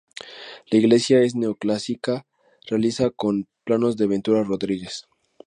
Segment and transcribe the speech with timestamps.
[0.71, 2.25] La iglesia es neoclásica,
[2.65, 5.05] realizada con planos de Ventura Rodríguez.